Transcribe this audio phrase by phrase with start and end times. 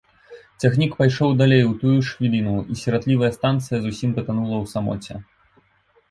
[0.61, 5.13] Цягнік пайшоў далей у тую ж хвіліну, і сіратлівая станцыя зусім патанула ў самоце.